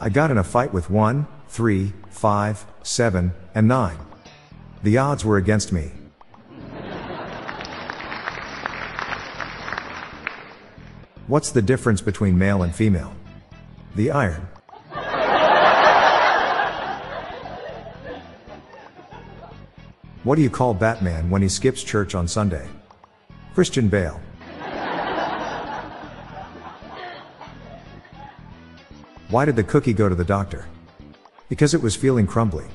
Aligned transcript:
I 0.00 0.08
got 0.08 0.30
in 0.30 0.38
a 0.38 0.44
fight 0.44 0.72
with 0.72 0.90
1, 0.90 1.26
3, 1.48 1.92
5, 2.10 2.66
7, 2.82 3.32
and 3.54 3.68
9. 3.68 3.96
The 4.82 4.98
odds 4.98 5.24
were 5.24 5.36
against 5.36 5.72
me. 5.72 5.92
What's 11.26 11.52
the 11.52 11.62
difference 11.62 12.00
between 12.00 12.36
male 12.36 12.64
and 12.64 12.74
female? 12.74 13.14
The 13.94 14.10
iron. 14.10 14.48
What 20.24 20.36
do 20.36 20.42
you 20.42 20.50
call 20.50 20.74
Batman 20.74 21.30
when 21.30 21.40
he 21.40 21.48
skips 21.48 21.82
church 21.82 22.14
on 22.14 22.26
Sunday? 22.26 22.66
Christian 23.54 23.88
Bale. 23.88 24.20
Why 29.34 29.44
did 29.44 29.56
the 29.56 29.64
cookie 29.64 29.94
go 29.94 30.08
to 30.08 30.14
the 30.14 30.24
doctor? 30.24 30.64
Because 31.48 31.74
it 31.74 31.82
was 31.82 31.96
feeling 31.96 32.24
crumbly. 32.24 32.66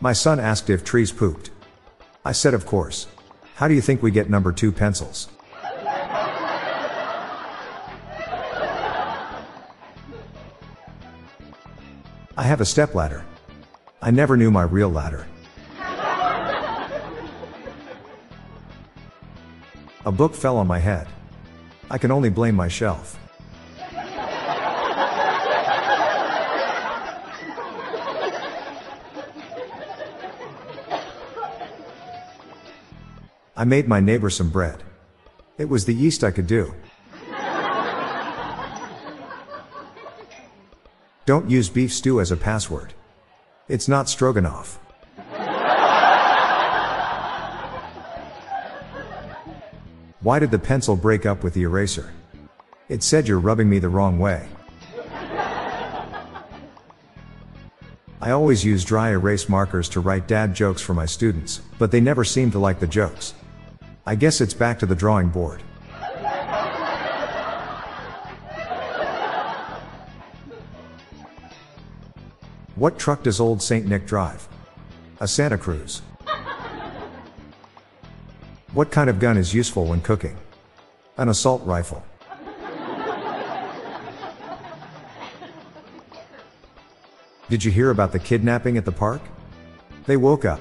My 0.00 0.14
son 0.14 0.40
asked 0.40 0.70
if 0.70 0.84
trees 0.84 1.12
pooped. 1.12 1.50
I 2.24 2.32
said, 2.32 2.54
of 2.54 2.64
course. 2.64 3.08
How 3.56 3.68
do 3.68 3.74
you 3.74 3.82
think 3.82 4.02
we 4.02 4.10
get 4.10 4.30
number 4.30 4.52
two 4.52 4.72
pencils? 4.72 5.28
I 12.38 12.42
have 12.42 12.62
a 12.62 12.64
stepladder. 12.64 13.22
I 14.00 14.10
never 14.10 14.34
knew 14.34 14.50
my 14.50 14.62
real 14.62 14.88
ladder. 14.88 15.26
A 20.06 20.12
book 20.12 20.36
fell 20.36 20.56
on 20.58 20.68
my 20.68 20.78
head. 20.78 21.08
I 21.90 21.98
can 21.98 22.12
only 22.12 22.30
blame 22.30 22.54
my 22.54 22.68
shelf. 22.68 23.18
I 33.56 33.64
made 33.64 33.88
my 33.88 33.98
neighbor 33.98 34.30
some 34.30 34.48
bread. 34.48 34.84
It 35.58 35.68
was 35.68 35.86
the 35.86 35.94
yeast 35.94 36.22
I 36.22 36.30
could 36.30 36.46
do. 36.46 36.72
Don't 41.24 41.50
use 41.50 41.68
beef 41.68 41.92
stew 41.92 42.20
as 42.20 42.30
a 42.30 42.36
password. 42.36 42.94
It's 43.66 43.88
not 43.88 44.08
stroganoff. 44.08 44.78
Why 50.26 50.40
did 50.40 50.50
the 50.50 50.58
pencil 50.58 50.96
break 50.96 51.24
up 51.24 51.44
with 51.44 51.54
the 51.54 51.62
eraser? 51.62 52.12
It 52.88 53.04
said 53.04 53.28
you're 53.28 53.38
rubbing 53.38 53.70
me 53.70 53.78
the 53.78 53.88
wrong 53.88 54.18
way. 54.18 54.48
I 58.20 58.32
always 58.32 58.64
use 58.64 58.84
dry 58.84 59.10
erase 59.10 59.48
markers 59.48 59.88
to 59.90 60.00
write 60.00 60.26
dad 60.26 60.52
jokes 60.52 60.82
for 60.82 60.94
my 60.94 61.06
students, 61.06 61.60
but 61.78 61.92
they 61.92 62.00
never 62.00 62.24
seem 62.24 62.50
to 62.50 62.58
like 62.58 62.80
the 62.80 62.88
jokes. 62.88 63.34
I 64.04 64.16
guess 64.16 64.40
it's 64.40 64.52
back 64.52 64.80
to 64.80 64.86
the 64.86 64.96
drawing 64.96 65.28
board. 65.28 65.62
What 72.74 72.98
truck 72.98 73.22
does 73.22 73.38
old 73.38 73.62
St. 73.62 73.86
Nick 73.86 74.08
drive? 74.08 74.48
A 75.20 75.28
Santa 75.28 75.56
Cruz. 75.56 76.02
What 78.76 78.90
kind 78.90 79.08
of 79.08 79.18
gun 79.18 79.38
is 79.38 79.54
useful 79.54 79.86
when 79.86 80.02
cooking? 80.02 80.36
An 81.16 81.30
assault 81.30 81.64
rifle. 81.64 82.04
Did 87.48 87.64
you 87.64 87.70
hear 87.70 87.88
about 87.88 88.12
the 88.12 88.18
kidnapping 88.18 88.76
at 88.76 88.84
the 88.84 88.92
park? 88.92 89.22
They 90.04 90.18
woke 90.18 90.44
up. 90.44 90.60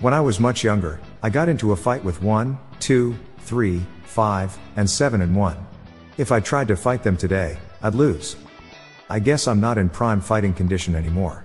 When 0.00 0.12
I 0.12 0.20
was 0.20 0.40
much 0.40 0.64
younger, 0.64 0.98
I 1.22 1.30
got 1.30 1.48
into 1.48 1.70
a 1.70 1.76
fight 1.76 2.02
with 2.02 2.20
1, 2.24 2.58
2, 2.80 3.16
3, 3.38 3.86
5, 4.02 4.58
and 4.74 4.90
7 4.90 5.20
and 5.20 5.36
1. 5.36 5.66
If 6.16 6.32
I 6.32 6.40
tried 6.40 6.66
to 6.66 6.76
fight 6.76 7.04
them 7.04 7.16
today, 7.16 7.56
I'd 7.84 7.94
lose. 7.94 8.34
I 9.08 9.20
guess 9.20 9.46
I'm 9.46 9.60
not 9.60 9.78
in 9.78 9.88
prime 9.88 10.20
fighting 10.20 10.54
condition 10.54 10.96
anymore. 10.96 11.44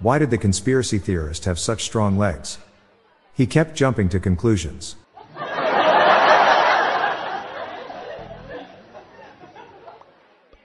Why 0.00 0.18
did 0.18 0.30
the 0.30 0.38
conspiracy 0.38 0.98
theorist 0.98 1.44
have 1.44 1.58
such 1.58 1.84
strong 1.84 2.16
legs? 2.16 2.56
He 3.34 3.46
kept 3.46 3.76
jumping 3.76 4.08
to 4.08 4.18
conclusions. 4.18 4.96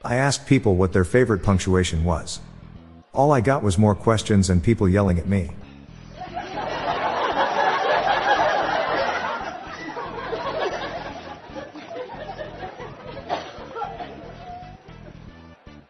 I 0.06 0.16
asked 0.16 0.48
people 0.48 0.78
what 0.78 0.94
their 0.94 1.04
favorite 1.04 1.44
punctuation 1.44 2.06
was. 2.06 2.40
All 3.14 3.34
I 3.34 3.42
got 3.42 3.62
was 3.62 3.78
more 3.78 3.94
questions 3.94 4.50
and 4.50 4.64
people 4.64 4.88
yelling 4.88 5.20
at 5.20 5.28
me. 5.28 5.52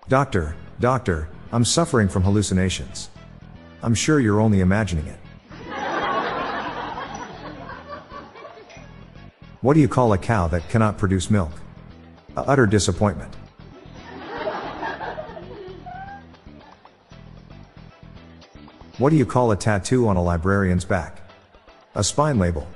Doctor, 0.07 0.55
doctor, 0.79 1.29
I'm 1.51 1.65
suffering 1.65 2.07
from 2.07 2.23
hallucinations. 2.23 3.09
I'm 3.85 3.93
sure 3.93 4.19
you're 4.19 4.41
only 4.41 4.61
imagining 4.61 5.05
it. 5.05 5.19
What 9.61 9.75
do 9.75 9.79
you 9.79 9.87
call 9.87 10.11
a 10.13 10.17
cow 10.17 10.47
that 10.47 10.67
cannot 10.69 10.97
produce 10.97 11.29
milk? 11.29 11.51
A 12.35 12.41
utter 12.41 12.65
disappointment. 12.65 13.31
What 18.97 19.11
do 19.11 19.17
you 19.17 19.25
call 19.25 19.51
a 19.51 19.55
tattoo 19.55 20.07
on 20.07 20.17
a 20.17 20.23
librarian's 20.23 20.83
back? 20.83 21.21
A 21.93 22.03
spine 22.03 22.39
label. 22.39 22.67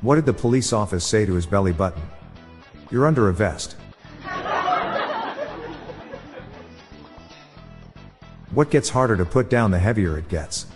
What 0.00 0.14
did 0.14 0.24
the 0.24 0.32
police 0.32 0.72
office 0.72 1.04
say 1.04 1.26
to 1.26 1.34
his 1.34 1.44
belly 1.44 1.72
button? 1.72 2.00
You're 2.90 3.06
under 3.06 3.28
a 3.28 3.34
vest. 3.34 3.76
What 8.52 8.68
gets 8.68 8.90
harder 8.90 9.16
to 9.16 9.24
put 9.24 9.48
down 9.48 9.70
the 9.70 9.78
heavier 9.78 10.18
it 10.18 10.28
gets? 10.28 10.66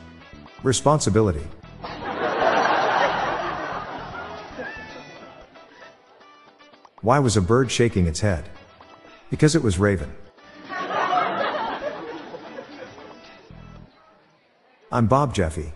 Responsibility. 0.63 1.47
Why 7.03 7.19
was 7.19 7.37
a 7.37 7.43
bird 7.43 7.71
shaking 7.71 8.07
its 8.07 8.21
head? 8.21 8.49
Because 9.29 9.55
it 9.55 9.63
was 9.63 9.79
Raven. 9.79 10.11
I'm 14.91 15.07
Bob 15.07 15.35
Jeffy. 15.35 15.75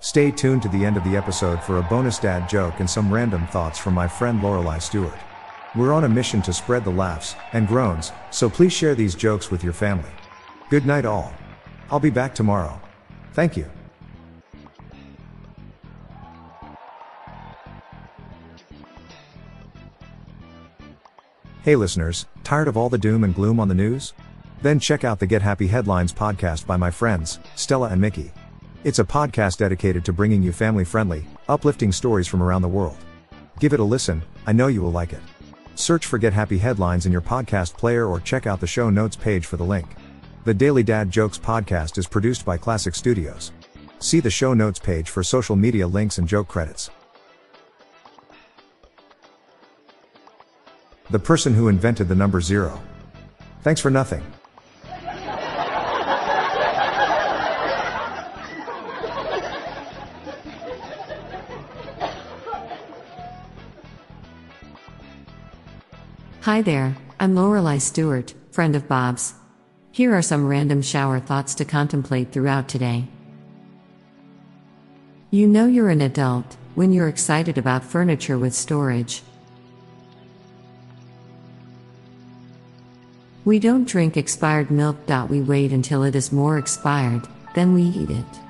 Stay 0.00 0.32
tuned 0.32 0.62
to 0.62 0.68
the 0.68 0.84
end 0.84 0.96
of 0.96 1.04
the 1.04 1.16
episode 1.16 1.62
for 1.62 1.78
a 1.78 1.82
bonus 1.82 2.18
dad 2.18 2.48
joke 2.48 2.80
and 2.80 2.90
some 2.90 3.14
random 3.14 3.46
thoughts 3.46 3.78
from 3.78 3.94
my 3.94 4.08
friend 4.08 4.40
Lorelai 4.40 4.82
Stewart. 4.82 5.18
We're 5.76 5.92
on 5.92 6.02
a 6.02 6.08
mission 6.08 6.42
to 6.42 6.52
spread 6.52 6.82
the 6.82 6.90
laughs 6.90 7.36
and 7.52 7.68
groans, 7.68 8.10
so 8.32 8.50
please 8.50 8.72
share 8.72 8.96
these 8.96 9.14
jokes 9.14 9.52
with 9.52 9.62
your 9.62 9.72
family. 9.72 10.10
Good 10.68 10.84
night, 10.84 11.04
all. 11.04 11.32
I'll 11.90 12.00
be 12.00 12.10
back 12.10 12.34
tomorrow. 12.34 12.80
Thank 13.34 13.56
you. 13.56 13.70
Hey 21.62 21.76
listeners, 21.76 22.26
tired 22.42 22.66
of 22.66 22.76
all 22.76 22.88
the 22.88 22.98
doom 22.98 23.22
and 23.22 23.34
gloom 23.34 23.60
on 23.60 23.68
the 23.68 23.74
news? 23.74 24.12
Then 24.62 24.80
check 24.80 25.04
out 25.04 25.20
the 25.20 25.26
Get 25.26 25.42
Happy 25.42 25.68
Headlines 25.68 26.12
podcast 26.12 26.66
by 26.66 26.76
my 26.76 26.90
friends, 26.90 27.38
Stella 27.54 27.88
and 27.88 28.00
Mickey. 28.00 28.32
It's 28.82 28.98
a 28.98 29.04
podcast 29.04 29.58
dedicated 29.58 30.04
to 30.04 30.12
bringing 30.12 30.42
you 30.42 30.52
family 30.52 30.84
friendly, 30.84 31.26
uplifting 31.48 31.92
stories 31.92 32.26
from 32.26 32.42
around 32.42 32.62
the 32.62 32.68
world. 32.68 32.96
Give 33.60 33.72
it 33.72 33.80
a 33.80 33.84
listen, 33.84 34.22
I 34.46 34.52
know 34.52 34.66
you 34.66 34.82
will 34.82 34.92
like 34.92 35.12
it. 35.12 35.20
Search 35.76 36.06
for 36.06 36.18
Get 36.18 36.32
Happy 36.32 36.58
Headlines 36.58 37.06
in 37.06 37.12
your 37.12 37.20
podcast 37.20 37.76
player 37.76 38.06
or 38.06 38.18
check 38.18 38.46
out 38.46 38.60
the 38.60 38.66
show 38.66 38.90
notes 38.90 39.14
page 39.14 39.46
for 39.46 39.56
the 39.56 39.64
link. 39.64 39.86
The 40.46 40.54
Daily 40.54 40.84
Dad 40.84 41.10
Jokes 41.10 41.38
podcast 41.38 41.98
is 41.98 42.06
produced 42.06 42.44
by 42.44 42.56
Classic 42.56 42.94
Studios. 42.94 43.50
See 43.98 44.20
the 44.20 44.30
show 44.30 44.54
notes 44.54 44.78
page 44.78 45.10
for 45.10 45.24
social 45.24 45.56
media 45.56 45.88
links 45.88 46.18
and 46.18 46.28
joke 46.28 46.46
credits. 46.46 46.88
The 51.10 51.18
person 51.18 51.52
who 51.52 51.66
invented 51.66 52.06
the 52.06 52.14
number 52.14 52.40
zero. 52.40 52.80
Thanks 53.62 53.80
for 53.80 53.90
nothing. 53.90 54.22
Hi 66.42 66.62
there, 66.62 66.96
I'm 67.18 67.34
Lorelai 67.34 67.80
Stewart, 67.80 68.32
friend 68.52 68.76
of 68.76 68.86
Bob's. 68.86 69.34
Here 69.96 70.14
are 70.14 70.20
some 70.20 70.46
random 70.46 70.82
shower 70.82 71.18
thoughts 71.20 71.54
to 71.54 71.64
contemplate 71.64 72.30
throughout 72.30 72.68
today. 72.68 73.06
You 75.30 75.46
know 75.46 75.64
you're 75.64 75.88
an 75.88 76.02
adult 76.02 76.58
when 76.74 76.92
you're 76.92 77.08
excited 77.08 77.56
about 77.56 77.82
furniture 77.82 78.36
with 78.36 78.52
storage. 78.52 79.22
We 83.46 83.58
don't 83.58 83.88
drink 83.88 84.18
expired 84.18 84.70
milk. 84.70 84.98
We 85.30 85.40
wait 85.40 85.72
until 85.72 86.02
it 86.02 86.14
is 86.14 86.30
more 86.30 86.58
expired, 86.58 87.26
then 87.54 87.72
we 87.72 87.84
eat 87.84 88.10
it. 88.10 88.45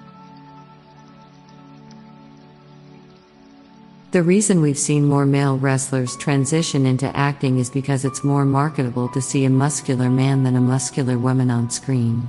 The 4.12 4.22
reason 4.22 4.60
we've 4.60 4.78
seen 4.78 5.04
more 5.04 5.26
male 5.26 5.58
wrestlers 5.58 6.16
transition 6.16 6.86
into 6.86 7.14
acting 7.16 7.58
is 7.58 7.68
because 7.68 8.04
it's 8.04 8.22
more 8.22 8.44
marketable 8.44 9.08
to 9.08 9.20
see 9.20 9.44
a 9.44 9.50
muscular 9.50 10.08
man 10.08 10.44
than 10.44 10.54
a 10.54 10.60
muscular 10.60 11.18
woman 11.18 11.50
on 11.50 11.70
screen. 11.70 12.28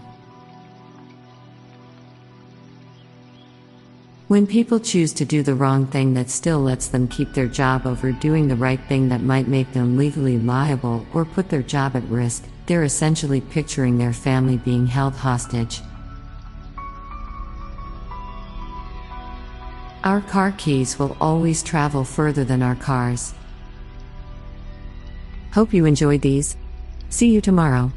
When 4.28 4.46
people 4.46 4.80
choose 4.80 5.14
to 5.14 5.24
do 5.24 5.42
the 5.44 5.56
wrong 5.56 5.86
thing 5.86 6.16
that 6.16 6.30
still 6.30 6.60
lets 6.60 6.88
them 6.88 7.08
keep 7.08 7.34
their 7.34 7.48
job 7.48 7.86
over 7.86 8.12
doing 8.12 8.48
the 8.48 8.58
right 8.58 8.82
thing 8.90 9.08
that 9.10 9.22
might 9.22 9.48
make 9.48 9.72
them 9.72 9.98
legally 9.98 10.38
liable 10.38 11.06
or 11.14 11.24
put 11.24 11.48
their 11.48 11.62
job 11.62 11.96
at 11.96 12.04
risk, 12.10 12.44
they're 12.66 12.84
essentially 12.84 13.40
picturing 13.40 13.98
their 13.98 14.12
family 14.12 14.58
being 14.58 14.88
held 14.88 15.14
hostage. 15.14 15.82
Our 20.04 20.22
car 20.22 20.54
keys 20.58 21.00
will 21.00 21.18
always 21.20 21.64
travel 21.64 22.04
further 22.04 22.44
than 22.44 22.62
our 22.62 22.76
cars. 22.76 23.34
Hope 25.54 25.74
you 25.74 25.86
enjoyed 25.86 26.22
these. 26.22 26.56
See 27.10 27.32
you 27.32 27.42
tomorrow. 27.42 27.92